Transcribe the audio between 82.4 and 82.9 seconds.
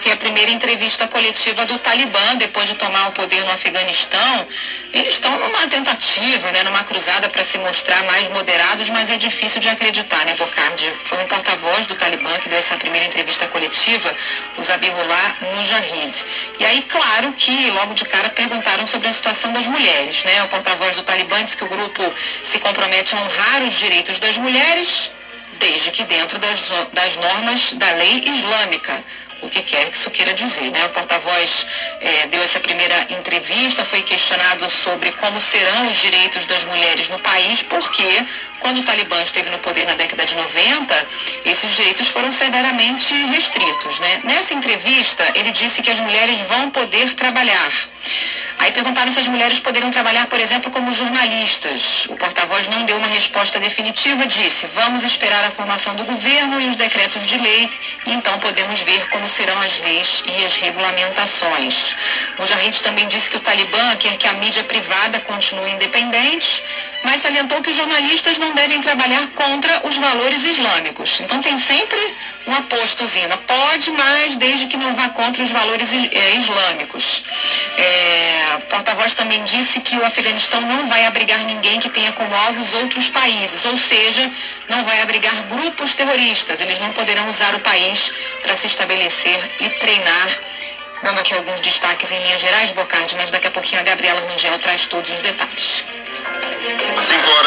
os